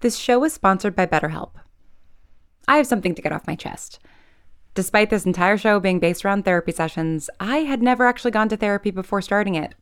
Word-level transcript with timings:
This 0.00 0.16
show 0.16 0.42
is 0.44 0.54
sponsored 0.54 0.96
by 0.96 1.04
BetterHelp. 1.04 1.50
I 2.66 2.78
have 2.78 2.86
something 2.86 3.14
to 3.14 3.20
get 3.20 3.32
off 3.32 3.46
my 3.46 3.54
chest. 3.54 3.98
Despite 4.74 5.10
this 5.10 5.26
entire 5.26 5.58
show 5.58 5.78
being 5.78 5.98
based 5.98 6.24
around 6.24 6.44
therapy 6.44 6.72
sessions, 6.72 7.28
I 7.38 7.58
had 7.58 7.82
never 7.82 8.06
actually 8.06 8.30
gone 8.30 8.48
to 8.48 8.56
therapy 8.56 8.90
before 8.90 9.20
starting 9.20 9.56
it. 9.56 9.74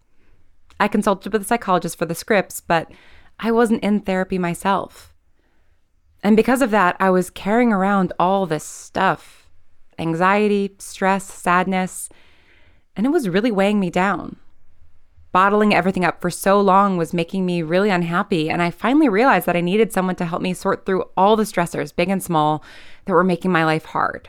I 0.81 0.89
consulted 0.89 1.33
with 1.33 1.43
a 1.43 1.45
psychologist 1.45 1.96
for 1.96 2.04
the 2.04 2.17
scripts, 2.17 2.61
but 2.61 2.91
I 3.39 3.53
wasn't 3.53 3.85
in 3.85 4.01
therapy 4.01 4.39
myself. 4.39 5.15
And 6.25 6.37
because 6.37 6.62
of 6.62 6.73
that, 6.73 6.96
I 6.98 7.11
was 7.11 7.30
carrying 7.30 7.73
around 7.73 8.12
all 8.19 8.45
this 8.45 8.64
stuff 8.64 9.48
anxiety, 10.00 10.75
stress, 10.79 11.25
sadness, 11.25 12.09
and 12.96 13.07
it 13.07 13.11
was 13.11 13.29
really 13.29 13.50
weighing 13.50 13.79
me 13.79 13.91
down 13.91 14.37
bottling 15.39 15.73
everything 15.73 16.05
up 16.05 16.20
for 16.20 16.30
so 16.30 16.61
long 16.61 16.96
was 16.96 17.14
making 17.14 17.46
me 17.46 17.62
really 17.62 17.91
unhappy. 17.91 18.50
And 18.50 18.61
I 18.61 18.73
finally 18.73 19.09
realized 19.09 19.46
that 19.46 19.55
I 19.55 19.61
needed 19.61 19.93
someone 19.93 20.16
to 20.16 20.25
help 20.25 20.43
me 20.43 20.52
sort 20.52 20.84
through 20.84 21.05
all 21.16 21.37
the 21.37 21.45
stressors, 21.45 21.95
big 21.95 22.09
and 22.09 22.20
small, 22.20 22.64
that 23.05 23.12
were 23.12 23.23
making 23.23 23.52
my 23.52 23.64
life 23.64 23.84
hard. 23.84 24.28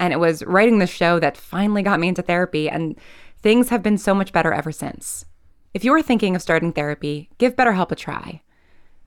And 0.00 0.14
it 0.14 0.18
was 0.18 0.42
writing 0.44 0.78
the 0.78 0.86
show 0.86 1.20
that 1.20 1.36
finally 1.36 1.82
got 1.82 2.00
me 2.00 2.08
into 2.08 2.22
therapy, 2.22 2.70
and 2.70 2.98
things 3.42 3.68
have 3.68 3.82
been 3.82 3.98
so 3.98 4.14
much 4.14 4.32
better 4.32 4.50
ever 4.50 4.72
since. 4.72 5.26
If 5.74 5.84
you 5.84 5.92
are 5.92 6.00
thinking 6.00 6.34
of 6.34 6.40
starting 6.40 6.72
therapy, 6.72 7.28
give 7.36 7.54
BetterHelp 7.54 7.92
a 7.92 7.94
try. 7.94 8.40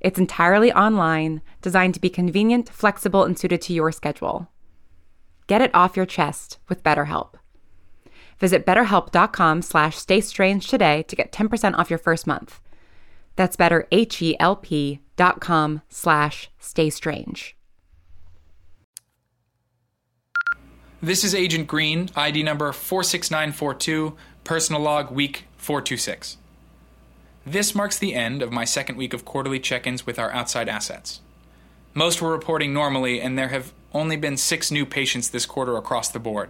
It's 0.02 0.20
entirely 0.20 0.72
online, 0.72 1.42
designed 1.64 1.96
to 1.96 2.00
be 2.00 2.12
convenient, 2.12 2.70
flexible, 2.70 3.24
and 3.24 3.40
suited 3.40 3.64
to 3.64 3.74
your 3.74 3.92
schedule. 3.92 4.50
Get 5.48 5.64
it 5.64 5.74
off 5.74 5.98
your 5.98 6.06
chest 6.06 6.60
with 6.70 6.84
BetterHelp. 6.84 7.34
Visit 8.40 8.66
betterhelp.com 8.66 9.62
slash 9.62 9.98
staystrange 9.98 10.68
today 10.68 11.04
to 11.04 11.16
get 11.16 11.32
10% 11.32 11.78
off 11.78 11.90
your 11.90 12.00
first 12.00 12.28
month. 12.28 12.60
That's 13.36 13.56
better, 13.56 13.88
H-E-L-P 13.92 15.00
dot 15.16 15.40
com 15.40 15.82
slash 15.90 16.50
staystrange. 16.62 17.54
This 21.02 21.24
is 21.24 21.36
Agent 21.36 21.68
Green, 21.68 22.10
ID 22.16 22.44
number 22.44 22.72
46942, 22.72 24.16
personal 24.44 24.82
log 24.82 25.12
week 25.12 25.46
426. 25.58 26.38
This 27.46 27.76
marks 27.76 28.00
the 28.00 28.16
end 28.16 28.42
of 28.42 28.52
my 28.52 28.66
second 28.66 28.98
week 28.98 29.14
of 29.14 29.24
quarterly 29.24 29.60
check 29.60 29.86
ins 29.86 30.06
with 30.06 30.18
our 30.18 30.32
outside 30.32 30.68
assets. 30.68 31.22
Most 31.94 32.22
were 32.22 32.32
reporting 32.32 32.74
normally, 32.74 33.22
and 33.22 33.38
there 33.38 33.50
have 33.50 33.72
only 33.94 34.18
been 34.18 34.36
six 34.36 34.72
new 34.72 34.86
patients 34.86 35.30
this 35.30 35.46
quarter 35.46 35.78
across 35.78 36.10
the 36.10 36.20
board. 36.20 36.50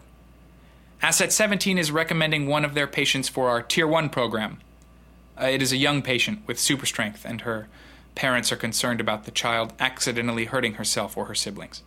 Asset 1.01 1.31
17 1.31 1.77
is 1.77 1.91
recommending 1.91 2.47
one 2.47 2.65
of 2.65 2.73
their 2.73 2.87
patients 2.87 3.29
for 3.29 3.49
our 3.49 3.61
Tier 3.61 3.87
1 3.87 4.09
program. 4.09 4.59
Uh, 5.39 5.47
it 5.47 5.61
is 5.61 5.71
a 5.71 5.77
young 5.77 6.01
patient 6.01 6.39
with 6.47 6.59
super 6.59 6.85
strength, 6.85 7.25
and 7.25 7.41
her 7.41 7.67
parents 8.15 8.51
are 8.51 8.57
concerned 8.57 9.01
about 9.01 9.25
the 9.25 9.31
child 9.31 9.73
accidentally 9.79 10.45
hurting 10.45 10.75
herself 10.75 11.17
or 11.17 11.25
her 11.25 11.35
siblings. 11.35 11.83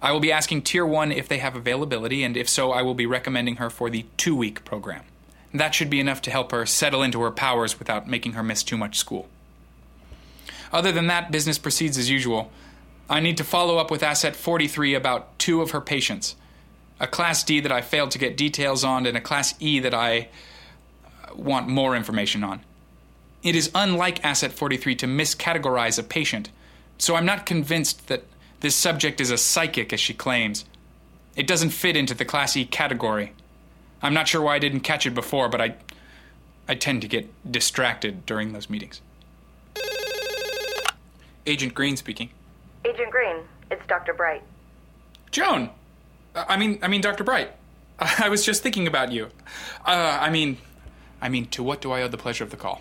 I 0.00 0.12
will 0.12 0.20
be 0.20 0.32
asking 0.32 0.62
Tier 0.62 0.86
1 0.86 1.12
if 1.12 1.28
they 1.28 1.38
have 1.38 1.56
availability, 1.56 2.22
and 2.22 2.36
if 2.36 2.48
so, 2.48 2.72
I 2.72 2.82
will 2.82 2.94
be 2.94 3.06
recommending 3.06 3.56
her 3.56 3.68
for 3.68 3.90
the 3.90 4.06
two 4.16 4.34
week 4.34 4.64
program. 4.64 5.04
That 5.52 5.74
should 5.74 5.90
be 5.90 6.00
enough 6.00 6.22
to 6.22 6.30
help 6.30 6.52
her 6.52 6.64
settle 6.64 7.02
into 7.02 7.20
her 7.20 7.30
powers 7.30 7.78
without 7.78 8.08
making 8.08 8.32
her 8.32 8.42
miss 8.42 8.62
too 8.62 8.78
much 8.78 8.96
school. 8.96 9.28
Other 10.72 10.92
than 10.92 11.08
that, 11.08 11.30
business 11.30 11.58
proceeds 11.58 11.98
as 11.98 12.08
usual. 12.08 12.50
I 13.10 13.20
need 13.20 13.36
to 13.36 13.44
follow 13.44 13.76
up 13.76 13.90
with 13.90 14.02
Asset 14.02 14.34
43 14.34 14.94
about 14.94 15.38
two 15.38 15.60
of 15.60 15.72
her 15.72 15.80
patients 15.80 16.36
a 17.00 17.06
Class 17.06 17.42
D 17.42 17.60
that 17.60 17.72
I 17.72 17.80
failed 17.80 18.10
to 18.12 18.18
get 18.18 18.36
details 18.36 18.84
on, 18.84 19.06
and 19.06 19.16
a 19.16 19.20
Class 19.20 19.54
E 19.60 19.80
that 19.80 19.94
I 19.94 20.28
uh, 21.04 21.34
want 21.34 21.68
more 21.68 21.96
information 21.96 22.44
on. 22.44 22.60
It 23.42 23.56
is 23.56 23.70
unlike 23.74 24.24
Asset 24.24 24.52
43 24.52 24.94
to 24.96 25.06
miscategorize 25.06 25.98
a 25.98 26.02
patient, 26.02 26.50
so 26.98 27.16
I'm 27.16 27.26
not 27.26 27.46
convinced 27.46 28.06
that 28.08 28.24
this 28.60 28.76
subject 28.76 29.20
is 29.20 29.30
a 29.30 29.36
psychic 29.36 29.92
as 29.92 29.98
she 29.98 30.14
claims. 30.14 30.64
It 31.34 31.46
doesn't 31.46 31.70
fit 31.70 31.96
into 31.96 32.14
the 32.14 32.24
Class 32.24 32.56
E 32.56 32.64
category. 32.64 33.32
I'm 34.02 34.14
not 34.14 34.28
sure 34.28 34.42
why 34.42 34.56
I 34.56 34.58
didn't 34.58 34.80
catch 34.80 35.06
it 35.06 35.14
before, 35.14 35.48
but 35.48 35.60
I, 35.60 35.74
I 36.68 36.74
tend 36.74 37.02
to 37.02 37.08
get 37.08 37.28
distracted 37.50 38.26
during 38.26 38.52
those 38.52 38.70
meetings. 38.70 39.00
Agent 41.46 41.74
Green 41.74 41.96
speaking. 41.96 42.30
Agent 42.84 43.10
Green, 43.10 43.36
it's 43.70 43.84
Dr. 43.86 44.14
Bright. 44.14 44.42
Joan! 45.30 45.70
I 46.34 46.56
mean, 46.56 46.78
I 46.82 46.88
mean, 46.88 47.00
Dr. 47.00 47.24
Bright. 47.24 47.52
I 47.98 48.28
was 48.28 48.44
just 48.44 48.62
thinking 48.62 48.86
about 48.86 49.12
you. 49.12 49.28
Uh, 49.84 50.18
I 50.20 50.30
mean, 50.30 50.58
I 51.20 51.28
mean, 51.28 51.46
to 51.48 51.62
what 51.62 51.80
do 51.80 51.92
I 51.92 52.02
owe 52.02 52.08
the 52.08 52.18
pleasure 52.18 52.44
of 52.44 52.50
the 52.50 52.56
call? 52.56 52.80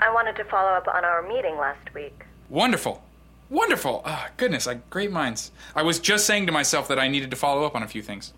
I 0.00 0.12
wanted 0.12 0.36
to 0.36 0.44
follow 0.44 0.70
up 0.70 0.88
on 0.88 1.04
our 1.04 1.22
meeting 1.22 1.56
last 1.56 1.92
week. 1.94 2.24
Wonderful. 2.48 3.02
Wonderful. 3.50 4.02
Oh, 4.04 4.26
goodness, 4.36 4.66
I, 4.66 4.74
great 4.90 5.12
minds. 5.12 5.50
I 5.76 5.82
was 5.82 5.98
just 5.98 6.26
saying 6.26 6.46
to 6.46 6.52
myself 6.52 6.88
that 6.88 6.98
I 6.98 7.08
needed 7.08 7.30
to 7.30 7.36
follow 7.36 7.64
up 7.64 7.74
on 7.74 7.82
a 7.82 7.88
few 7.88 8.02
things. 8.02 8.32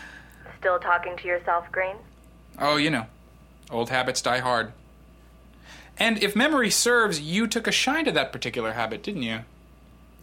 Still 0.60 0.78
talking 0.78 1.16
to 1.16 1.26
yourself, 1.26 1.70
Green? 1.72 1.96
Oh, 2.58 2.76
you 2.76 2.90
know, 2.90 3.06
old 3.70 3.90
habits 3.90 4.22
die 4.22 4.38
hard. 4.38 4.72
And 5.98 6.22
if 6.22 6.36
memory 6.36 6.70
serves, 6.70 7.20
you 7.20 7.46
took 7.46 7.66
a 7.66 7.72
shine 7.72 8.04
to 8.04 8.12
that 8.12 8.32
particular 8.32 8.72
habit, 8.72 9.02
didn't 9.02 9.22
you? 9.22 9.40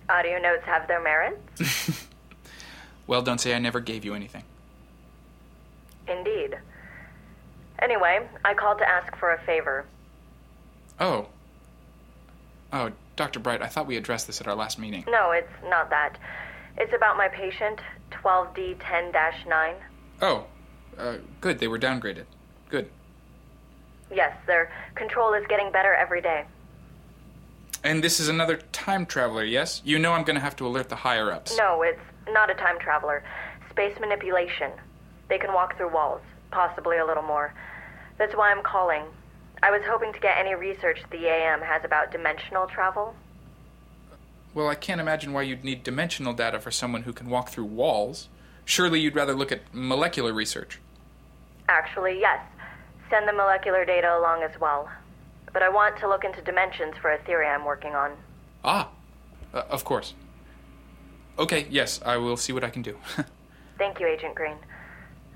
Audio 0.10 0.40
notes 0.40 0.64
have 0.66 0.88
their 0.88 1.02
merits. 1.04 2.08
Well, 3.10 3.24
don't 3.24 3.42
say 3.42 3.56
I 3.56 3.60
never 3.60 3.80
gave 3.80 4.06
you 4.06 4.14
anything. 4.14 4.44
Indeed. 6.08 6.60
Anyway, 7.80 8.20
I 8.46 8.54
called 8.54 8.78
to 8.78 8.88
ask 8.88 9.16
for 9.18 9.34
a 9.34 9.42
favor. 9.46 9.86
Oh. 11.00 11.26
Oh, 12.72 12.92
Dr. 13.16 13.40
Bright, 13.40 13.64
I 13.64 13.66
thought 13.66 13.88
we 13.88 13.98
addressed 13.98 14.28
this 14.28 14.40
at 14.42 14.48
our 14.48 14.54
last 14.54 14.78
meeting. 14.78 15.06
No, 15.08 15.32
it's 15.32 15.50
not 15.64 15.90
that. 15.90 16.20
It's 16.78 16.94
about 16.94 17.18
my 17.18 17.28
patient, 17.30 17.80
12D 18.12 18.78
10 18.80 19.12
9. 19.12 19.76
Oh, 20.22 20.46
uh, 20.96 21.16
good. 21.42 21.58
They 21.58 21.68
were 21.68 21.80
downgraded. 21.80 22.26
Good. 22.70 22.92
Yes, 24.14 24.38
their 24.46 24.72
control 24.94 25.34
is 25.34 25.48
getting 25.48 25.72
better 25.72 25.96
every 25.96 26.22
day. 26.22 26.46
And 27.84 28.04
this 28.04 28.20
is 28.20 28.30
another 28.30 28.58
time 28.72 29.08
traveler, 29.08 29.44
yes? 29.44 29.82
You 29.84 29.98
know 29.98 30.14
I'm 30.14 30.24
going 30.24 30.36
to 30.36 30.42
have 30.42 30.56
to 30.58 30.68
alert 30.68 30.90
the 30.90 30.98
higher 30.98 31.32
ups. 31.32 31.58
No, 31.58 31.82
it's 31.82 32.00
not 32.34 32.50
a 32.50 32.56
time 32.56 32.80
traveler. 32.80 33.24
Space 33.70 34.00
manipulation. 34.00 34.72
They 35.28 35.38
can 35.38 35.54
walk 35.54 35.78
through 35.78 35.94
walls, 35.94 36.22
possibly 36.52 36.98
a 36.98 37.06
little 37.06 37.24
more. 37.24 37.54
That's 38.18 38.36
why 38.36 38.52
I'm 38.52 38.64
calling. 38.64 39.04
I 39.62 39.72
was 39.72 39.82
hoping 39.86 40.14
to 40.14 40.20
get 40.20 40.38
any 40.38 40.56
research 40.56 41.00
the 41.12 41.28
AM 41.28 41.62
has 41.62 41.84
about 41.84 42.12
dimensional 42.12 42.68
travel. 42.68 43.16
Well, 44.54 44.68
I 44.68 44.76
can't 44.76 45.02
imagine 45.02 45.34
why 45.34 45.44
you'd 45.44 45.64
need 45.64 45.84
dimensional 45.84 46.34
data 46.34 46.60
for 46.60 46.72
someone 46.72 47.04
who 47.04 47.14
can 47.14 47.30
walk 47.30 47.50
through 47.50 47.66
walls. 47.66 48.30
Surely 48.66 49.00
you'd 49.00 49.16
rather 49.16 49.36
look 49.36 49.52
at 49.52 49.62
molecular 49.74 50.34
research. 50.34 50.80
Actually, 51.68 52.20
yes. 52.20 52.40
Send 53.10 53.28
the 53.28 53.34
molecular 53.34 53.86
data 53.86 54.18
along 54.18 54.44
as 54.44 54.60
well. 54.60 54.90
But 55.54 55.64
I 55.64 55.70
want 55.70 55.98
to 56.00 56.08
look 56.08 56.24
into 56.24 56.42
dimensions 56.42 56.96
for 57.02 57.12
a 57.12 57.18
theory 57.24 57.48
I'm 57.48 57.66
working 57.66 57.96
on. 57.96 58.12
Ah, 58.64 58.90
uh, 59.54 59.64
of 59.70 59.84
course. 59.84 60.14
Okay, 61.40 61.68
yes, 61.70 62.02
I 62.06 62.18
will 62.18 62.36
see 62.36 62.52
what 62.52 62.66
I 62.66 62.70
can 62.70 62.82
do. 62.82 62.98
Thank 63.78 64.02
you, 64.02 64.08
Agent 64.08 64.36
Green. 64.36 64.58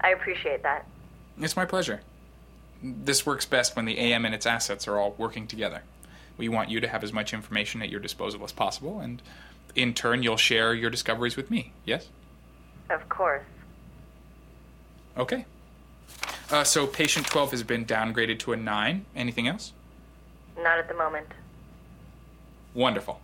I 0.01 0.09
appreciate 0.09 0.61
that. 0.63 0.85
It's 1.39 1.55
my 1.55 1.65
pleasure. 1.65 2.01
This 2.83 3.25
works 3.25 3.45
best 3.45 3.77
when 3.77 3.85
the 3.85 3.97
AM 3.97 4.25
and 4.25 4.35
its 4.35 4.45
assets 4.45 4.85
are 4.89 4.97
all 4.99 5.15
working 5.17 5.47
together. 5.47 5.81
We 6.37 6.49
want 6.49 6.69
you 6.69 6.81
to 6.81 6.87
have 6.89 7.05
as 7.05 7.13
much 7.13 7.33
information 7.33 7.81
at 7.81 7.89
your 7.89 8.01
disposal 8.01 8.43
as 8.43 8.51
possible, 8.51 8.99
and 8.99 9.21
in 9.75 9.93
turn, 9.93 10.23
you'll 10.23 10.35
share 10.35 10.73
your 10.73 10.89
discoveries 10.89 11.37
with 11.37 11.49
me, 11.49 11.71
yes? 11.85 12.09
Of 12.89 13.07
course. 13.07 13.43
Okay. 15.17 15.45
Uh, 16.51 16.65
so, 16.65 16.85
patient 16.85 17.25
12 17.27 17.51
has 17.51 17.63
been 17.63 17.85
downgraded 17.85 18.39
to 18.39 18.51
a 18.51 18.57
9. 18.57 19.05
Anything 19.15 19.47
else? 19.47 19.71
Not 20.57 20.77
at 20.79 20.89
the 20.89 20.93
moment. 20.95 21.27
Wonderful. 22.73 23.21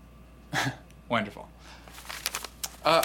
Wonderful. 1.09 1.49
Uh, 2.83 3.03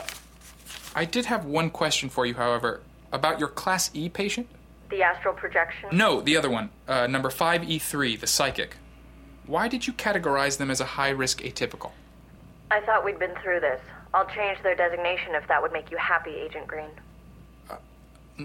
I 0.94 1.04
did 1.04 1.26
have 1.26 1.44
one 1.44 1.70
question 1.70 2.08
for 2.08 2.26
you, 2.26 2.34
however, 2.34 2.80
about 3.12 3.38
your 3.38 3.48
Class 3.48 3.90
E 3.94 4.08
patient. 4.08 4.48
The 4.90 5.02
astral 5.02 5.34
projection? 5.34 5.88
No, 5.92 6.20
the 6.20 6.36
other 6.36 6.50
one, 6.50 6.70
uh, 6.86 7.06
number 7.06 7.30
5E3, 7.30 8.20
the 8.20 8.26
psychic. 8.26 8.76
Why 9.46 9.68
did 9.68 9.86
you 9.86 9.92
categorize 9.92 10.58
them 10.58 10.70
as 10.70 10.80
a 10.80 10.84
high 10.84 11.10
risk 11.10 11.40
atypical? 11.40 11.90
I 12.70 12.80
thought 12.80 13.04
we'd 13.04 13.18
been 13.18 13.34
through 13.42 13.60
this. 13.60 13.80
I'll 14.12 14.26
change 14.26 14.62
their 14.62 14.76
designation 14.76 15.34
if 15.34 15.46
that 15.48 15.60
would 15.60 15.72
make 15.72 15.90
you 15.90 15.96
happy, 15.96 16.30
Agent 16.30 16.66
Green. 16.66 16.90
Uh, 17.68 17.76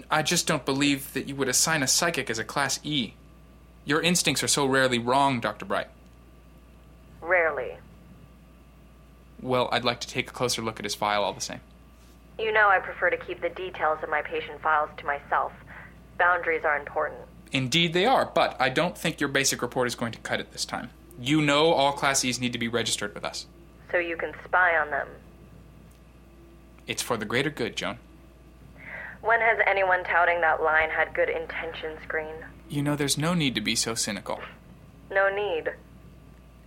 I 0.09 0.23
just 0.23 0.47
don't 0.47 0.65
believe 0.65 1.13
that 1.13 1.27
you 1.27 1.35
would 1.35 1.47
assign 1.47 1.83
a 1.83 1.87
psychic 1.87 2.29
as 2.29 2.39
a 2.39 2.43
Class 2.43 2.79
E. 2.83 3.13
Your 3.85 4.01
instincts 4.01 4.43
are 4.43 4.47
so 4.47 4.65
rarely 4.65 4.99
wrong, 4.99 5.39
Dr. 5.39 5.65
Bright. 5.65 5.87
Rarely. 7.21 7.77
Well, 9.41 9.69
I'd 9.71 9.85
like 9.85 9.99
to 10.01 10.07
take 10.07 10.29
a 10.29 10.33
closer 10.33 10.61
look 10.61 10.79
at 10.79 10.85
his 10.85 10.95
file 10.95 11.23
all 11.23 11.33
the 11.33 11.41
same. 11.41 11.61
You 12.37 12.51
know 12.51 12.69
I 12.69 12.79
prefer 12.79 13.09
to 13.09 13.17
keep 13.17 13.41
the 13.41 13.49
details 13.49 13.99
of 14.01 14.09
my 14.09 14.21
patient 14.21 14.61
files 14.61 14.89
to 14.97 15.05
myself. 15.05 15.51
Boundaries 16.17 16.63
are 16.63 16.77
important. 16.77 17.19
Indeed, 17.51 17.93
they 17.93 18.05
are, 18.05 18.25
but 18.25 18.55
I 18.59 18.69
don't 18.69 18.97
think 18.97 19.19
your 19.19 19.29
basic 19.29 19.61
report 19.61 19.87
is 19.87 19.95
going 19.95 20.11
to 20.11 20.19
cut 20.19 20.39
it 20.39 20.51
this 20.51 20.65
time. 20.65 20.89
You 21.19 21.41
know 21.41 21.73
all 21.73 21.91
Class 21.91 22.23
E's 22.23 22.39
need 22.39 22.53
to 22.53 22.59
be 22.59 22.67
registered 22.67 23.13
with 23.13 23.25
us. 23.25 23.45
So 23.91 23.97
you 23.97 24.15
can 24.15 24.33
spy 24.45 24.77
on 24.77 24.91
them. 24.91 25.07
It's 26.87 27.01
for 27.01 27.17
the 27.17 27.25
greater 27.25 27.49
good, 27.49 27.75
Joan. 27.75 27.97
When 29.21 29.41
has 29.41 29.59
anyone 29.67 30.03
touting 30.05 30.41
that 30.41 30.61
line 30.61 30.89
had 30.89 31.13
good 31.13 31.29
intentions, 31.29 31.99
Green? 32.07 32.35
You 32.69 32.83
know, 32.83 32.95
there's 32.95 33.17
no 33.17 33.33
need 33.33 33.55
to 33.55 33.61
be 33.61 33.75
so 33.75 33.95
cynical. 33.95 34.39
No 35.11 35.33
need. 35.33 35.73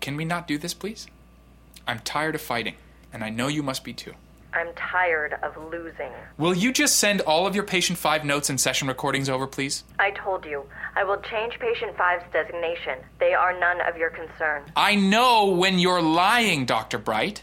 Can 0.00 0.16
we 0.16 0.24
not 0.24 0.46
do 0.46 0.58
this, 0.58 0.74
please? 0.74 1.06
I'm 1.86 1.98
tired 2.00 2.34
of 2.34 2.40
fighting, 2.40 2.74
and 3.12 3.24
I 3.24 3.30
know 3.30 3.48
you 3.48 3.62
must 3.62 3.84
be 3.84 3.92
too. 3.92 4.14
I'm 4.54 4.72
tired 4.74 5.34
of 5.42 5.56
losing. 5.70 6.12
Will 6.36 6.54
you 6.54 6.72
just 6.72 6.96
send 6.96 7.22
all 7.22 7.46
of 7.46 7.54
your 7.54 7.64
patient 7.64 7.98
5 7.98 8.24
notes 8.24 8.50
and 8.50 8.60
session 8.60 8.86
recordings 8.86 9.28
over, 9.28 9.46
please? 9.46 9.84
I 9.98 10.10
told 10.10 10.44
you, 10.44 10.64
I 10.94 11.04
will 11.04 11.20
change 11.22 11.58
patient 11.58 11.96
5's 11.96 12.30
designation. 12.32 12.98
They 13.18 13.32
are 13.32 13.58
none 13.58 13.80
of 13.80 13.96
your 13.96 14.10
concern. 14.10 14.64
I 14.76 14.94
know 14.94 15.46
when 15.46 15.78
you're 15.78 16.02
lying, 16.02 16.66
Dr. 16.66 16.98
Bright. 16.98 17.42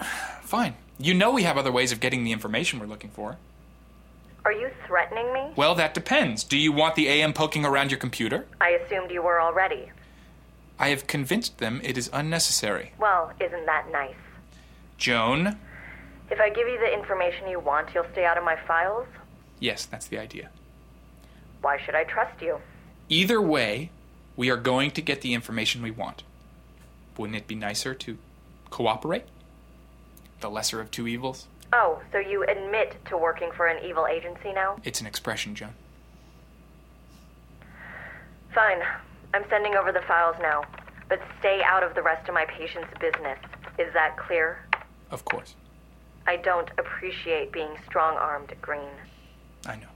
Fine. 0.42 0.74
You 0.98 1.14
know 1.14 1.30
we 1.30 1.44
have 1.44 1.56
other 1.56 1.70
ways 1.70 1.92
of 1.92 2.00
getting 2.00 2.24
the 2.24 2.32
information 2.32 2.80
we're 2.80 2.86
looking 2.86 3.10
for. 3.10 3.36
Are 4.44 4.52
you 4.52 4.70
threatening 4.86 5.32
me? 5.32 5.52
Well, 5.54 5.74
that 5.76 5.94
depends. 5.94 6.42
Do 6.42 6.56
you 6.56 6.72
want 6.72 6.96
the 6.96 7.06
AM 7.06 7.32
poking 7.32 7.64
around 7.64 7.90
your 7.90 8.00
computer? 8.00 8.46
I 8.60 8.70
assumed 8.70 9.10
you 9.10 9.22
were 9.22 9.40
already. 9.40 9.90
I 10.78 10.88
have 10.90 11.06
convinced 11.06 11.58
them 11.58 11.80
it 11.82 11.98
is 11.98 12.08
unnecessary. 12.12 12.92
Well, 12.98 13.32
isn't 13.40 13.66
that 13.66 13.86
nice? 13.90 14.14
Joan? 14.96 15.58
If 16.30 16.40
I 16.40 16.50
give 16.50 16.68
you 16.68 16.78
the 16.78 16.92
information 16.92 17.48
you 17.48 17.58
want, 17.58 17.88
you'll 17.94 18.06
stay 18.12 18.24
out 18.24 18.38
of 18.38 18.44
my 18.44 18.56
files? 18.66 19.06
Yes, 19.58 19.86
that's 19.86 20.06
the 20.06 20.18
idea. 20.18 20.50
Why 21.62 21.78
should 21.84 21.94
I 21.94 22.04
trust 22.04 22.40
you? 22.40 22.58
Either 23.08 23.40
way, 23.40 23.90
we 24.36 24.50
are 24.50 24.56
going 24.56 24.90
to 24.92 25.02
get 25.02 25.22
the 25.22 25.34
information 25.34 25.82
we 25.82 25.90
want. 25.90 26.22
Wouldn't 27.16 27.36
it 27.36 27.48
be 27.48 27.56
nicer 27.56 27.94
to 27.94 28.18
cooperate? 28.70 29.24
The 30.40 30.50
lesser 30.50 30.80
of 30.80 30.90
two 30.90 31.08
evils? 31.08 31.48
Oh, 31.72 32.00
so 32.12 32.18
you 32.18 32.44
admit 32.44 32.96
to 33.06 33.16
working 33.16 33.50
for 33.56 33.66
an 33.66 33.84
evil 33.84 34.06
agency 34.06 34.52
now? 34.52 34.76
It's 34.84 35.00
an 35.00 35.06
expression, 35.06 35.54
Joan. 35.54 35.74
Fine. 38.54 38.80
I'm 39.34 39.44
sending 39.50 39.74
over 39.74 39.92
the 39.92 40.02
files 40.06 40.36
now. 40.40 40.64
But 41.08 41.20
stay 41.38 41.62
out 41.64 41.82
of 41.82 41.94
the 41.94 42.02
rest 42.02 42.28
of 42.28 42.34
my 42.34 42.44
patient's 42.46 42.90
business. 43.00 43.38
Is 43.78 43.92
that 43.94 44.16
clear? 44.16 44.58
Of 45.10 45.24
course. 45.24 45.54
I 46.26 46.36
don't 46.36 46.68
appreciate 46.78 47.52
being 47.52 47.70
strong 47.86 48.16
armed, 48.16 48.52
Green. 48.60 48.90
I 49.66 49.76
know. 49.76 49.88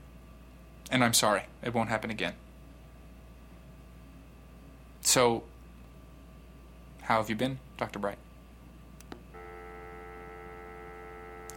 And 0.89 1.03
I'm 1.03 1.13
sorry. 1.13 1.43
It 1.61 1.73
won't 1.73 1.89
happen 1.89 2.09
again. 2.09 2.33
So, 5.01 5.43
how 7.03 7.17
have 7.17 7.29
you 7.29 7.35
been, 7.35 7.59
Dr. 7.77 7.99
Bright? 7.99 8.17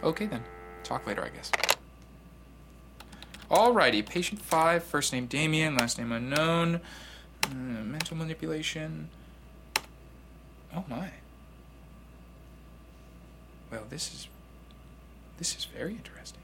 Okay, 0.03 0.27
then. 0.27 0.43
Talk 0.83 1.07
later, 1.07 1.23
I 1.23 1.29
guess. 1.29 1.51
Alrighty, 3.49 4.05
patient 4.05 4.41
5, 4.41 4.83
first 4.83 5.13
name 5.13 5.25
Damien, 5.25 5.77
last 5.77 5.97
name 5.97 6.11
unknown, 6.11 6.81
uh, 7.49 7.83
mental 7.83 8.17
manipulation. 8.17 9.09
Oh 10.75 10.83
my. 10.87 11.09
Well, 13.71 13.83
this 13.89 14.13
is. 14.13 14.27
This 15.37 15.55
is 15.55 15.65
very 15.65 15.91
interesting. 15.91 16.41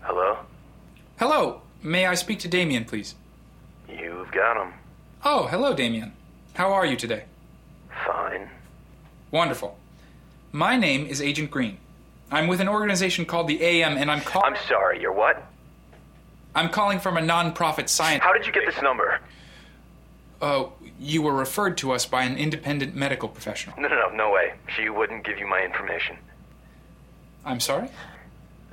Hello? 0.00 0.38
Hello, 1.18 1.62
may 1.82 2.06
I 2.06 2.14
speak 2.14 2.38
to 2.40 2.48
Damien, 2.48 2.84
please? 2.84 3.14
Got 4.34 4.56
him. 4.66 4.72
Oh, 5.24 5.46
hello, 5.46 5.74
Damien. 5.74 6.12
How 6.54 6.72
are 6.72 6.84
you 6.84 6.96
today? 6.96 7.24
Fine. 8.04 8.50
Wonderful. 9.30 9.78
My 10.52 10.76
name 10.76 11.06
is 11.06 11.22
Agent 11.22 11.50
Green. 11.50 11.78
I'm 12.30 12.48
with 12.48 12.60
an 12.60 12.68
organization 12.68 13.26
called 13.26 13.46
the 13.48 13.62
AM, 13.62 13.96
and 13.96 14.10
I'm 14.10 14.20
call- 14.20 14.44
I'm 14.44 14.56
sorry, 14.68 15.00
you're 15.00 15.12
what? 15.12 15.42
I'm 16.54 16.68
calling 16.68 16.98
from 16.98 17.16
a 17.16 17.20
non-profit 17.20 17.88
science. 17.88 18.22
How 18.22 18.32
did 18.32 18.46
you 18.46 18.52
get 18.52 18.64
this 18.66 18.80
number? 18.82 19.20
Oh, 20.42 20.72
you 20.98 21.22
were 21.22 21.32
referred 21.34 21.76
to 21.78 21.92
us 21.92 22.04
by 22.06 22.24
an 22.24 22.36
independent 22.36 22.94
medical 22.94 23.28
professional. 23.28 23.80
No, 23.80 23.88
no, 23.88 23.96
no, 23.96 24.08
no 24.16 24.30
way. 24.32 24.54
She 24.76 24.88
wouldn't 24.88 25.24
give 25.24 25.38
you 25.38 25.46
my 25.46 25.60
information. 25.62 26.16
I'm 27.44 27.60
sorry? 27.60 27.88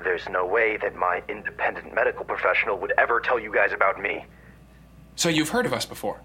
There's 0.04 0.28
no 0.30 0.46
way 0.46 0.78
that 0.78 0.96
my 0.96 1.22
independent 1.30 1.94
medical 1.94 2.26
professional 2.26 2.78
would 2.80 2.94
ever 2.98 3.20
tell 3.20 3.40
you 3.40 3.54
guys 3.54 3.72
about 3.74 4.02
me. 4.02 4.26
So 5.16 5.30
you've 5.30 5.50
heard 5.50 5.66
of 5.66 5.74
us 5.74 5.86
before? 5.86 6.20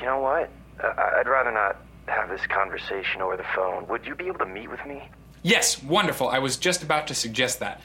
You 0.00 0.06
know 0.06 0.20
what? 0.20 0.50
I'd 0.82 1.26
rather 1.26 1.52
not 1.52 1.76
have 2.06 2.28
this 2.28 2.46
conversation 2.46 3.20
over 3.22 3.36
the 3.36 3.46
phone. 3.54 3.86
Would 3.88 4.06
you 4.06 4.14
be 4.14 4.26
able 4.26 4.38
to 4.38 4.46
meet 4.46 4.70
with 4.70 4.84
me? 4.86 5.08
Yes, 5.42 5.82
wonderful. 5.82 6.28
I 6.28 6.38
was 6.38 6.56
just 6.56 6.82
about 6.82 7.06
to 7.08 7.14
suggest 7.14 7.60
that. 7.60 7.80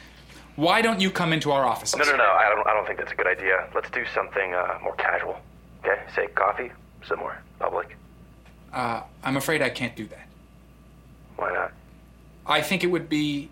Why 0.55 0.81
don't 0.81 0.99
you 0.99 1.09
come 1.09 1.31
into 1.31 1.51
our 1.51 1.65
offices? 1.65 1.97
No, 1.97 2.05
no, 2.05 2.17
no. 2.17 2.23
I 2.23 2.49
don't. 2.49 2.67
I 2.67 2.73
don't 2.73 2.85
think 2.85 2.99
that's 2.99 3.11
a 3.11 3.15
good 3.15 3.27
idea. 3.27 3.67
Let's 3.73 3.89
do 3.91 4.03
something 4.13 4.53
uh, 4.53 4.79
more 4.83 4.95
casual. 4.95 5.37
Okay? 5.83 6.01
Say 6.15 6.27
coffee 6.27 6.71
somewhere 7.07 7.41
public. 7.59 7.95
Uh, 8.73 9.01
I'm 9.23 9.37
afraid 9.37 9.61
I 9.61 9.69
can't 9.69 9.95
do 9.95 10.07
that. 10.07 10.27
Why 11.37 11.53
not? 11.53 11.71
I 12.45 12.61
think 12.61 12.83
it 12.83 12.87
would 12.87 13.09
be 13.09 13.49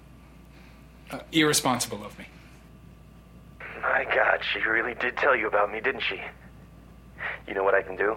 uh, 1.12 1.20
irresponsible 1.32 2.04
of 2.06 2.18
me. 2.20 2.26
My 4.00 4.06
God, 4.06 4.40
she 4.54 4.62
really 4.62 4.94
did 4.94 5.18
tell 5.18 5.36
you 5.36 5.46
about 5.46 5.74
me, 5.74 5.82
didn't 5.82 6.04
she? 6.08 6.22
You 7.46 7.54
know 7.54 7.66
what 7.66 7.76
I 7.76 7.82
can 7.82 7.98
do? 7.98 8.16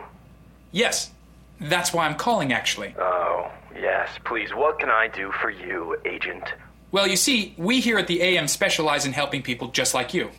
Yes, 0.71 1.11
that's 1.59 1.93
why 1.93 2.07
I'm 2.07 2.15
calling, 2.15 2.53
actually. 2.53 2.95
Oh, 2.97 3.51
yes. 3.75 4.09
Please, 4.25 4.55
what 4.55 4.79
can 4.79 4.91
I 4.91 5.09
do 5.09 5.33
for 5.33 5.51
you, 5.51 5.97
Agent? 6.05 6.45
Well, 6.93 7.09
you 7.09 7.17
see, 7.17 7.57
we 7.59 7.81
here 7.81 7.99
at 7.99 8.07
the 8.07 8.23
AM 8.23 8.47
specialize 8.47 9.07
in 9.07 9.13
helping 9.13 9.43
people 9.43 9.69
just 9.73 9.93
like 9.93 10.15
you. 10.15 10.31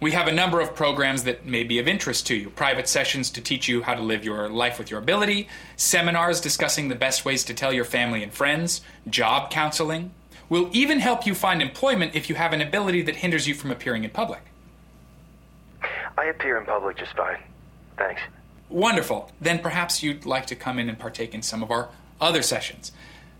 We 0.00 0.12
have 0.12 0.26
a 0.26 0.32
number 0.32 0.58
of 0.58 0.74
programs 0.74 1.24
that 1.24 1.44
may 1.44 1.64
be 1.64 1.78
of 1.78 1.86
interest 1.86 2.26
to 2.28 2.34
you 2.34 2.48
private 2.48 2.88
sessions 2.88 3.28
to 3.32 3.42
teach 3.42 3.68
you 3.68 3.82
how 3.82 3.92
to 3.92 4.00
live 4.00 4.24
your 4.24 4.48
life 4.48 4.78
with 4.78 4.90
your 4.90 5.00
ability, 5.00 5.50
seminars 5.76 6.40
discussing 6.40 6.88
the 6.88 6.94
best 6.94 7.26
ways 7.26 7.44
to 7.44 7.52
tell 7.52 7.74
your 7.74 7.84
family 7.84 8.22
and 8.22 8.32
friends, 8.32 8.80
job 9.10 9.50
counseling. 9.50 10.12
We'll 10.48 10.70
even 10.72 11.00
help 11.00 11.26
you 11.26 11.34
find 11.34 11.60
employment 11.60 12.14
if 12.14 12.30
you 12.30 12.36
have 12.36 12.54
an 12.54 12.62
ability 12.62 13.02
that 13.02 13.16
hinders 13.16 13.46
you 13.46 13.52
from 13.52 13.70
appearing 13.70 14.04
in 14.04 14.10
public. 14.10 14.40
I 16.18 16.24
appear 16.26 16.58
in 16.58 16.66
public 16.66 16.98
just 16.98 17.16
fine. 17.16 17.38
Thanks. 17.96 18.20
Wonderful. 18.68 19.30
Then 19.40 19.58
perhaps 19.58 20.02
you'd 20.02 20.24
like 20.24 20.46
to 20.46 20.56
come 20.56 20.78
in 20.78 20.88
and 20.88 20.98
partake 20.98 21.34
in 21.34 21.42
some 21.42 21.62
of 21.62 21.70
our 21.70 21.88
other 22.20 22.42
sessions. 22.42 22.92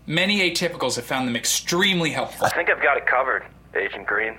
Many 0.05 0.51
atypicals 0.51 0.95
have 0.95 1.05
found 1.05 1.27
them 1.27 1.35
extremely 1.35 2.11
helpful. 2.11 2.45
I 2.45 2.49
think 2.49 2.69
I've 2.69 2.81
got 2.81 2.97
it 2.97 3.05
covered, 3.05 3.45
Agent 3.73 4.05
Green. 4.05 4.37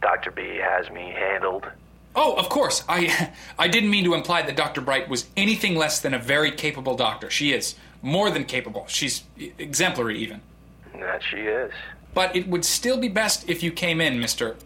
Dr. 0.00 0.30
B 0.30 0.56
has 0.56 0.90
me 0.90 1.10
handled. 1.10 1.66
Oh, 2.14 2.34
of 2.34 2.48
course. 2.48 2.82
I 2.88 3.32
I 3.58 3.68
didn't 3.68 3.90
mean 3.90 4.04
to 4.04 4.14
imply 4.14 4.42
that 4.42 4.56
Dr. 4.56 4.80
Bright 4.80 5.08
was 5.08 5.26
anything 5.36 5.76
less 5.76 6.00
than 6.00 6.14
a 6.14 6.18
very 6.18 6.50
capable 6.50 6.96
doctor. 6.96 7.30
She 7.30 7.52
is 7.52 7.74
more 8.02 8.30
than 8.30 8.44
capable. 8.44 8.86
She's 8.88 9.24
exemplary 9.58 10.18
even. 10.18 10.40
That 10.94 11.22
she 11.22 11.38
is. 11.38 11.72
But 12.14 12.34
it 12.34 12.48
would 12.48 12.64
still 12.64 12.96
be 12.96 13.08
best 13.08 13.48
if 13.48 13.62
you 13.62 13.70
came 13.70 14.00
in, 14.00 14.18
Mr. 14.18 14.56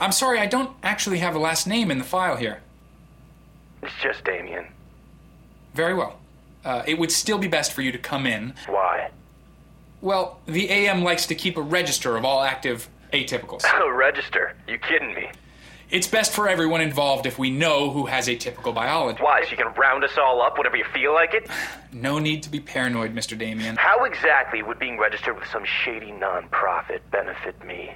I'm 0.00 0.12
sorry, 0.12 0.38
I 0.38 0.46
don't 0.46 0.70
actually 0.82 1.18
have 1.18 1.34
a 1.34 1.38
last 1.38 1.66
name 1.66 1.90
in 1.90 1.98
the 1.98 2.04
file 2.04 2.36
here. 2.36 2.60
It's 3.82 3.92
just 4.02 4.24
Damien. 4.24 4.66
Very 5.74 5.94
well. 5.94 6.18
Uh, 6.64 6.82
it 6.86 6.98
would 6.98 7.12
still 7.12 7.38
be 7.38 7.46
best 7.48 7.72
for 7.72 7.82
you 7.82 7.92
to 7.92 7.98
come 7.98 8.26
in. 8.26 8.54
Why? 8.66 9.10
Well, 10.00 10.40
the 10.46 10.68
AM 10.70 11.02
likes 11.02 11.26
to 11.26 11.34
keep 11.34 11.56
a 11.56 11.62
register 11.62 12.16
of 12.16 12.24
all 12.24 12.42
active 12.42 12.88
atypicals. 13.12 13.62
Oh, 13.74 13.90
register. 13.90 14.54
You 14.66 14.78
kidding 14.78 15.14
me? 15.14 15.28
It's 15.90 16.08
best 16.08 16.32
for 16.32 16.48
everyone 16.48 16.80
involved 16.80 17.26
if 17.26 17.38
we 17.38 17.48
know 17.50 17.90
who 17.90 18.06
has 18.06 18.26
atypical 18.26 18.74
biology. 18.74 19.22
Why? 19.22 19.44
So 19.44 19.50
you 19.52 19.56
can 19.56 19.72
round 19.74 20.02
us 20.02 20.18
all 20.18 20.42
up 20.42 20.58
whenever 20.58 20.76
you 20.76 20.84
feel 20.92 21.14
like 21.14 21.32
it? 21.34 21.48
No 21.92 22.18
need 22.18 22.42
to 22.42 22.50
be 22.50 22.60
paranoid, 22.60 23.14
Mr. 23.14 23.38
Damien. 23.38 23.76
How 23.76 24.04
exactly 24.04 24.62
would 24.62 24.78
being 24.78 24.98
registered 24.98 25.34
with 25.38 25.48
some 25.48 25.64
shady 25.64 26.12
nonprofit 26.12 27.00
benefit 27.10 27.64
me? 27.64 27.94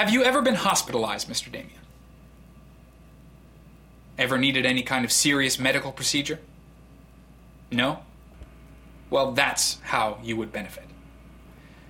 Have 0.00 0.08
you 0.08 0.24
ever 0.24 0.40
been 0.40 0.54
hospitalized, 0.54 1.28
Mr. 1.28 1.52
Damien? 1.52 1.78
Ever 4.16 4.38
needed 4.38 4.64
any 4.64 4.82
kind 4.82 5.04
of 5.04 5.12
serious 5.12 5.58
medical 5.58 5.92
procedure? 5.92 6.38
No? 7.70 7.98
Well, 9.10 9.32
that's 9.32 9.78
how 9.82 10.16
you 10.22 10.38
would 10.38 10.52
benefit. 10.52 10.84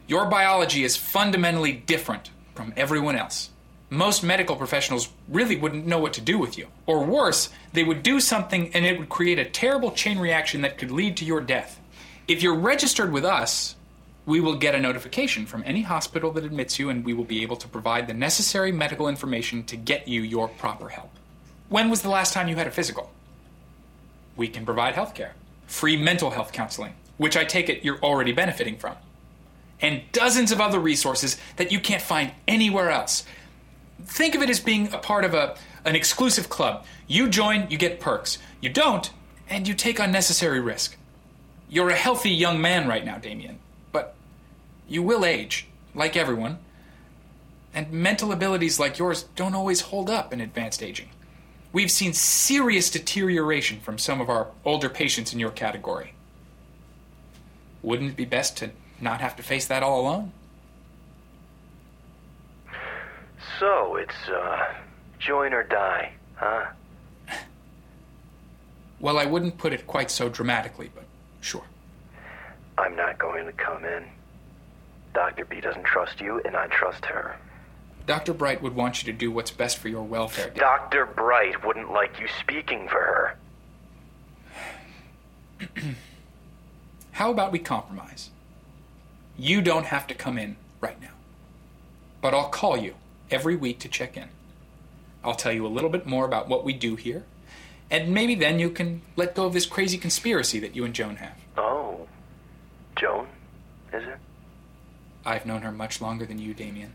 Your 0.09 0.27
biology 0.27 0.83
is 0.83 0.97
fundamentally 0.97 1.71
different 1.71 2.31
from 2.57 2.75
everyone 2.77 3.15
else. 3.15 3.51
Most 3.91 4.25
medical 4.25 4.57
professionals 4.57 5.11
really 5.29 5.55
wouldn't 5.55 5.87
know 5.87 6.01
what 6.01 6.15
to 6.15 6.21
do 6.21 6.37
with 6.37 6.59
you. 6.59 6.67
Or 6.87 7.05
worse, 7.05 7.51
they 7.75 7.85
would 7.85 8.03
do 8.03 8.19
something 8.19 8.75
and 8.75 8.85
it 8.85 8.99
would 8.99 9.09
create 9.09 9.39
a 9.39 9.45
terrible 9.45 9.93
chain 9.93 10.19
reaction 10.19 10.63
that 10.63 10.79
could 10.79 10.91
lead 10.91 11.17
to 11.19 11.25
your 11.25 11.41
death. 11.41 11.79
If 12.27 12.43
you're 12.43 12.57
registered 12.57 13.13
with 13.13 13.25
us, 13.25 13.77
we 14.31 14.41
will 14.41 14.55
get 14.55 14.77
a 14.77 14.81
notification 14.81 15.45
from 15.45 15.65
any 15.67 15.83
hospital 15.83 16.31
that 16.31 16.45
admits 16.45 16.79
you 16.79 16.89
and 16.89 17.05
we 17.05 17.13
will 17.13 17.25
be 17.25 17.43
able 17.43 17.57
to 17.57 17.67
provide 17.67 18.07
the 18.07 18.15
necessary 18.15 18.71
medical 18.71 19.09
information 19.09 19.65
to 19.65 19.77
get 19.77 20.07
you 20.07 20.23
your 20.23 20.47
proper 20.47 20.89
help. 20.89 21.11
When 21.69 21.91
was 21.91 22.03
the 22.03 22.11
last 22.11 22.33
time 22.33 22.47
you 22.47 22.55
had 22.55 22.69
a 22.69 22.71
physical? 22.71 23.11
We 24.37 24.47
can 24.47 24.65
provide 24.65 24.95
health 24.95 25.17
care, 25.17 25.35
free 25.67 25.97
mental 25.97 26.31
health 26.31 26.53
counseling, 26.53 26.95
which 27.17 27.37
I 27.37 27.45
take 27.45 27.69
it 27.69 27.85
you're 27.85 27.99
already 27.99 28.31
benefiting 28.31 28.77
from, 28.77 28.95
and 29.81 30.03
dozens 30.13 30.53
of 30.53 30.61
other 30.61 30.79
resources 30.79 31.37
that 31.57 31.73
you 31.73 31.81
can't 31.81 32.01
find 32.01 32.31
anywhere 32.47 32.91
else. 32.91 33.25
Think 34.05 34.37
of 34.37 34.43
it 34.43 34.49
as 34.49 34.61
being 34.61 34.93
a 34.93 34.99
part 34.99 35.25
of 35.25 35.35
a, 35.35 35.57
an 35.85 35.97
exclusive 35.97 36.49
club. 36.49 36.85
You 37.09 37.29
join, 37.29 37.69
you 37.69 37.79
get 37.79 37.99
perks. 37.99 38.39
You 38.61 38.71
don't, 38.71 39.11
and 39.49 39.67
you 39.67 39.75
take 39.75 39.99
unnecessary 39.99 40.61
risk. 40.61 40.97
You're 41.69 41.91
a 41.91 41.95
healthy 41.97 42.31
young 42.31 42.61
man 42.61 42.87
right 42.87 43.05
now, 43.05 43.19
Damien, 43.19 43.59
you 44.91 45.03
will 45.03 45.25
age, 45.25 45.69
like 45.95 46.17
everyone. 46.17 46.59
And 47.73 47.93
mental 47.93 48.33
abilities 48.33 48.81
like 48.81 48.99
yours 48.99 49.23
don't 49.37 49.55
always 49.55 49.83
hold 49.83 50.11
up 50.11 50.33
in 50.33 50.41
advanced 50.41 50.83
aging. 50.83 51.09
We've 51.73 51.91
seen 51.91 52.13
serious 52.13 52.91
deterioration 52.91 53.79
from 53.79 53.97
some 53.97 54.21
of 54.21 54.29
our 54.29 54.49
older 54.65 54.89
patients 54.89 55.33
in 55.33 55.39
your 55.39 55.53
category. 55.53 56.15
Wouldn't 57.83 58.11
it 58.11 58.17
be 58.17 58.25
best 58.25 58.57
to 58.59 58.73
not 59.01 59.21
have 59.21 59.37
to 59.37 59.45
face 59.45 59.69
that 59.69 59.85
all 59.85 60.01
alone? 60.01 60.33
So 63.61 63.95
it's, 63.95 64.29
uh, 64.29 64.75
join 65.21 65.55
or 65.55 65.63
die, 65.63 66.13
huh? 66.35 66.67
Well, 68.99 69.17
I 69.17 69.25
wouldn't 69.25 69.57
put 69.57 69.73
it 69.73 69.87
quite 69.87 70.11
so 70.11 70.29
dramatically, 70.29 70.91
but 70.95 71.05
sure. 71.41 71.65
I'm 72.77 72.97
not 72.97 73.19
going 73.19 73.47
to 73.47 73.53
come 73.53 73.85
in. 73.85 74.05
Dr. 75.15 75.45
B 75.45 75.61
doesn't 75.61 75.85
trust 75.85 76.21
you, 76.21 76.41
and 76.45 76.57
I 76.57 76.67
trust 76.69 77.05
her. 77.07 77.37
Dr. 78.07 78.33
Bright 78.33 78.63
would 78.63 78.75
want 78.75 79.03
you 79.03 79.13
to 79.13 79.19
do 79.19 79.31
what's 79.31 79.51
best 79.51 79.79
for 79.79 79.89
your 79.89 80.03
welfare. 80.03 80.51
Dr. 80.51 81.07
Bright 81.07 81.65
wouldn't 81.65 81.93
like 81.93 82.19
you 82.19 82.27
speaking 82.41 82.89
for 82.89 83.37
her. 85.61 85.67
How 87.13 87.31
about 87.31 87.53
we 87.53 87.59
compromise? 87.59 88.31
You 89.37 89.61
don't 89.63 89.87
have 89.87 90.07
to 90.09 90.15
come 90.15 90.39
in 90.39 90.57
right 90.81 91.01
now. 91.01 91.13
But 92.21 92.35
I'll 92.35 92.49
call 92.49 92.77
you 92.77 92.95
every 93.31 93.57
week 93.57 93.79
to 93.81 93.89
check 93.89 94.17
in. 94.17 94.29
I'll 95.23 95.35
tell 95.35 95.53
you 95.53 95.67
a 95.67 95.69
little 95.69 95.91
bit 95.91 96.07
more 96.07 96.25
about 96.25 96.49
what 96.49 96.65
we 96.65 96.73
do 96.73 96.97
here, 96.97 97.25
and 97.91 98.13
maybe 98.13 98.35
then 98.35 98.59
you 98.59 98.71
can 98.71 99.03
let 99.17 99.35
go 99.35 99.45
of 99.47 99.53
this 99.53 99.67
crazy 99.67 99.99
conspiracy 99.99 100.59
that 100.61 100.75
you 100.75 100.85
and 100.85 100.95
Joan 100.95 101.17
have. 101.17 101.37
Oh. 101.57 102.07
Joan, 102.97 103.27
is 103.93 104.03
it? 104.05 104.17
I've 105.25 105.47
known 105.47 105.63
her 105.63 105.73
much 105.73 106.01
longer 106.01 106.25
than 106.27 106.39
you, 106.39 106.55
Damien. 106.55 106.93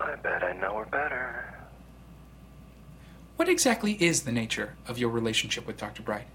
I 0.00 0.14
bet 0.16 0.42
I 0.42 0.52
know 0.52 0.78
her 0.78 0.84
better. 0.84 1.54
What 3.36 3.48
exactly 3.48 3.92
is 4.02 4.22
the 4.22 4.32
nature 4.32 4.74
of 4.86 4.98
your 4.98 5.10
relationship 5.10 5.66
with 5.66 5.76
Dr. 5.76 6.02
Bright? 6.02 6.26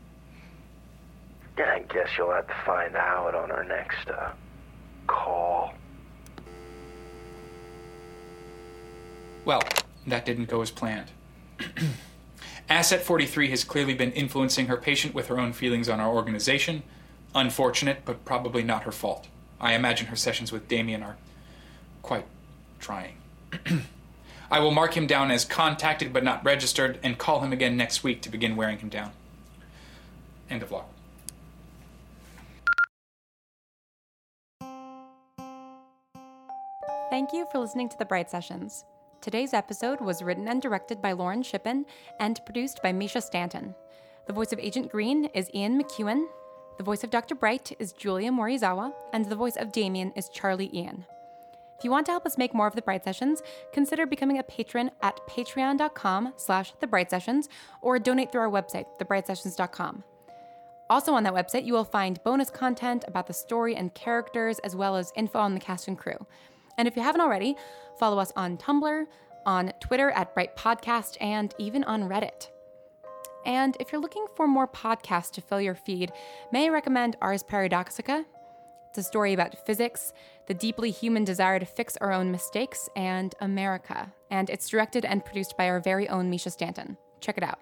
Yeah, 1.58 1.72
I 1.76 1.80
guess 1.80 2.08
you'll 2.18 2.32
have 2.32 2.48
to 2.48 2.56
find 2.66 2.96
out 2.96 3.36
on 3.36 3.52
our 3.52 3.64
next, 3.64 4.10
uh, 4.10 4.32
call. 5.08 5.74
Well, 9.46 9.62
that 10.08 10.26
didn't 10.26 10.46
go 10.46 10.62
as 10.62 10.72
planned. 10.72 11.12
Asset 12.70 13.04
43 13.04 13.50
has 13.50 13.64
clearly 13.64 13.94
been 13.94 14.12
influencing 14.14 14.68
her 14.68 14.78
patient 14.78 15.14
with 15.14 15.28
her 15.28 15.40
own 15.40 15.54
feelings 15.54 15.90
on 15.90 16.00
our 16.00 16.14
organization. 16.14 16.84
Unfortunate, 17.36 18.02
but 18.06 18.24
probably 18.26 18.64
not 18.64 18.84
her 18.84 18.92
fault. 18.92 19.28
I 19.64 19.76
imagine 19.76 20.08
her 20.08 20.18
sessions 20.18 20.52
with 20.52 20.68
Damien 20.68 21.02
are 21.04 21.16
quite 22.02 22.26
trying. 22.82 23.16
I 24.52 24.60
will 24.60 24.72
mark 24.72 24.98
him 24.98 25.08
down 25.08 25.32
as 25.32 25.46
contacted 25.46 26.12
but 26.12 26.22
not 26.22 26.44
registered 26.44 27.00
and 27.02 27.18
call 27.18 27.40
him 27.40 27.54
again 27.54 27.78
next 27.78 28.04
week 28.04 28.22
to 28.24 28.30
begin 28.30 28.58
wearing 28.58 28.80
him 28.80 28.90
down. 28.90 29.12
End 30.50 30.64
of 30.64 30.72
log. 30.72 30.84
Thank 37.10 37.32
you 37.32 37.48
for 37.50 37.60
listening 37.60 37.88
to 37.88 37.98
the 37.98 38.06
Bright 38.06 38.30
Sessions. 38.30 38.84
Today's 39.22 39.54
episode 39.54 40.02
was 40.02 40.22
written 40.22 40.50
and 40.50 40.62
directed 40.62 41.02
by 41.02 41.14
Lauren 41.14 41.42
Shippen 41.42 41.86
and 42.20 42.42
produced 42.46 42.82
by 42.84 42.92
Mischa 42.92 43.24
Stanton. 43.24 43.74
The 44.28 44.34
voice 44.34 44.52
of 44.52 44.60
Agent 44.60 44.92
Green 44.92 45.26
is 45.34 45.50
Ian 45.54 45.82
McQuown. 45.82 46.26
The 46.78 46.84
voice 46.84 47.04
of 47.04 47.12
Dr. 47.12 47.36
Bright 47.36 47.76
is 47.78 47.94
Julia 47.94 48.32
Morizawa, 48.32 48.94
and 49.14 49.26
the 49.26 49.36
voice 49.36 49.58
of 49.58 49.72
Damien 49.72 50.12
is 50.16 50.30
Charlie 50.30 50.72
Ian. 50.74 51.06
If 51.78 51.84
you 51.84 51.92
want 51.92 52.06
to 52.08 52.12
help 52.12 52.26
us 52.26 52.38
make 52.38 52.54
more 52.54 52.66
of 52.66 52.76
the 52.76 52.82
Bright 52.82 53.04
Sessions, 53.04 53.44
consider 53.74 54.06
becoming 54.06 54.40
a 54.40 54.44
patron 54.44 54.90
at 55.02 55.20
patreon.com 55.28 56.34
slash 56.38 56.74
the 56.80 56.88
Bright 56.88 57.12
Sessions 57.12 57.48
or 57.82 58.00
donate 58.00 58.32
through 58.32 58.42
our 58.42 58.50
website, 58.50 58.86
thebrightsessions.com. 59.00 60.04
Also 60.90 61.14
on 61.14 61.24
that 61.24 61.34
website, 61.34 61.66
you 61.66 61.74
will 61.74 61.84
find 61.84 62.24
bonus 62.24 62.50
content 62.50 63.06
about 63.08 63.28
the 63.28 63.34
story 63.34 63.76
and 63.76 63.94
characters, 63.94 64.60
as 64.60 64.76
well 64.76 64.96
as 64.96 65.12
info 65.16 65.40
on 65.40 65.54
the 65.54 65.60
cast 65.60 65.88
and 65.88 65.98
crew. 65.98 66.26
And 66.78 66.88
if 66.88 66.96
you 66.96 67.04
haven't 67.04 67.22
already, 67.22 67.56
follow 68.00 68.18
us 68.18 68.34
on 68.36 68.58
Tumblr, 68.58 69.06
on 69.46 69.74
Twitter 69.80 70.10
at 70.12 70.34
Bright 70.34 70.56
Podcast, 70.56 71.18
and 71.22 71.54
even 71.60 71.84
on 71.84 72.10
Reddit. 72.10 72.48
And 73.46 73.76
if 73.80 73.92
you're 73.92 74.02
looking 74.02 74.26
for 74.36 74.48
more 74.48 74.68
podcasts 74.68 75.32
to 75.32 75.42
fill 75.42 75.62
your 75.62 75.76
feed, 75.76 76.12
may 76.52 76.66
I 76.66 76.70
recommend 76.70 77.18
Ars 77.22 77.44
Paradoxica? 77.44 78.26
It's 78.90 79.00
a 79.00 79.04
story 79.04 79.34
about 79.34 79.66
physics, 79.66 80.14
the 80.48 80.54
deeply 80.54 80.92
human 80.92 81.24
desire 81.24 81.60
to 81.60 81.66
fix 81.66 81.98
our 81.98 82.12
own 82.12 82.32
mistakes, 82.32 82.88
and 82.96 83.34
America. 83.42 84.14
And 84.30 84.50
it's 84.52 84.70
directed 84.70 85.04
and 85.04 85.26
produced 85.26 85.58
by 85.58 85.68
our 85.68 85.80
very 85.80 86.08
own 86.10 86.32
Mischa 86.32 86.52
Stanton. 86.52 86.98
Check 87.20 87.38
it 87.38 87.44
out. 87.44 87.60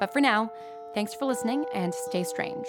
But 0.00 0.12
for 0.12 0.20
now, 0.20 0.50
thanks 0.94 1.14
for 1.14 1.26
listening 1.26 1.66
and 1.74 1.94
stay 1.94 2.24
strange. 2.24 2.66